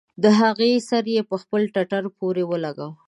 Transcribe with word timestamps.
د 0.23 0.25
هغې 0.39 0.71
سر 0.89 1.05
يې 1.13 1.21
پر 1.29 1.37
خپل 1.43 1.61
ټټر 1.73 2.03
پورې 2.19 2.43
ولګاوه. 2.47 2.91